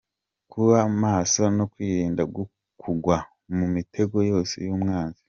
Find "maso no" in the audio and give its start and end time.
1.01-1.63